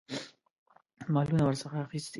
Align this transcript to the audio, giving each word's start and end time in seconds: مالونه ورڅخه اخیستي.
مالونه 1.13 1.43
ورڅخه 1.45 1.77
اخیستي. 1.85 2.09